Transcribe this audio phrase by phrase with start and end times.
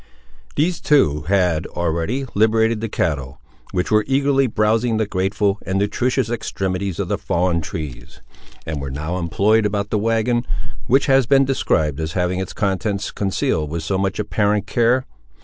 [0.55, 3.39] These two had, already, liberated the cattle,
[3.71, 8.19] which were eagerly browsing the grateful and nutritious extremities of the fallen trees,
[8.65, 10.43] and were now employed about the wagon,
[10.87, 15.05] which has been described as having its contents concealed with so much apparent care.